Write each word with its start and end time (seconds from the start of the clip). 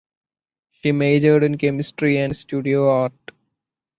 She 0.71 0.93
majored 0.93 1.43
in 1.43 1.59
chemistry 1.59 2.17
and 2.17 2.35
studio 2.35 2.89
art. 2.89 3.13